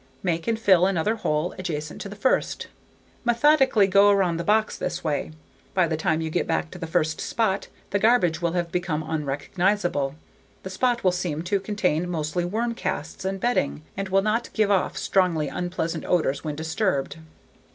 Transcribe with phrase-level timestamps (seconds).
[0.23, 2.65] Make and fill another hole adjacent to the first.
[3.23, 5.31] Methodically go around the box this way.
[5.75, 9.05] By the time you get back to the first spot the garbage will have become
[9.07, 10.15] unrecognizable,
[10.63, 14.71] the spot will seem to contain mostly worm casts and bedding, and will not give
[14.71, 17.17] off strongly unpleasant odors when disturbed.